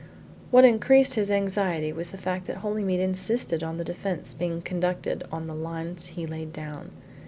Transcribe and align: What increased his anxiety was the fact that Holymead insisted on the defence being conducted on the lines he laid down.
What 0.49 0.65
increased 0.65 1.13
his 1.13 1.29
anxiety 1.29 1.93
was 1.93 2.09
the 2.09 2.17
fact 2.17 2.47
that 2.47 2.63
Holymead 2.65 2.99
insisted 2.99 3.61
on 3.61 3.77
the 3.77 3.83
defence 3.83 4.33
being 4.33 4.63
conducted 4.63 5.23
on 5.31 5.45
the 5.45 5.53
lines 5.53 6.07
he 6.17 6.25
laid 6.25 6.51
down. 6.51 6.89